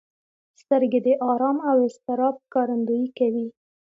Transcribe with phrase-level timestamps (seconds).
[0.61, 3.47] سترګې د ارام او اضطراب ښکارندويي کوي